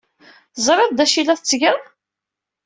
Teẓriḍ 0.55 0.91
d 0.93 0.99
acu 1.03 1.17
ay 1.19 1.23
la 1.25 1.35
tettgeḍ? 1.39 1.79